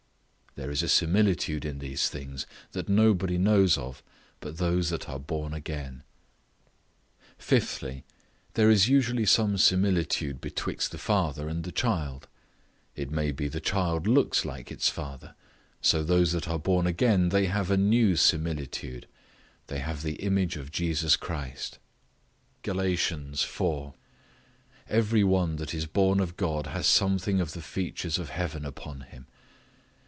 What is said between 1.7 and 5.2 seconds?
these things that nobody knows of but those that are